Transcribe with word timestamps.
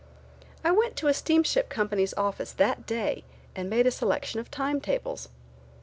I 0.63 0.71
went 0.71 0.95
to 0.95 1.07
a 1.09 1.13
steamship 1.13 1.69
company's 1.69 2.15
office 2.15 2.53
that 2.53 2.87
day 2.87 3.23
and 3.55 3.69
made 3.69 3.85
a 3.85 3.91
selection 3.91 4.39
of 4.39 4.49
time 4.49 4.81
tables. 4.81 5.29